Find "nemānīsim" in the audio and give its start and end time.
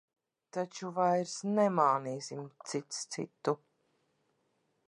1.59-2.49